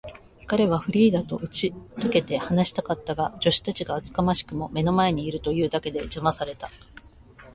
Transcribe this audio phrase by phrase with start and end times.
[0.47, 6.71] 彼はフリーダとうちとけて話したかったが、助手たちが厚かましくも目の前にいるというだけで、じゃまされた。